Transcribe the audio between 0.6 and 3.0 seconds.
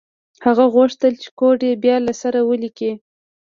غوښتل چې کوډ یې بیا له سره ولیکي